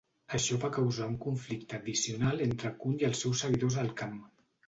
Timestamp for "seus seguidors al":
3.25-3.93